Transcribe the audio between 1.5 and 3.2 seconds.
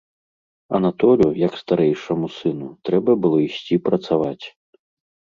старэйшаму сыну, трэба